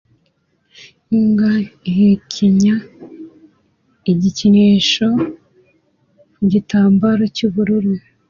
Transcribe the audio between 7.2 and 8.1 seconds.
cy'ubururu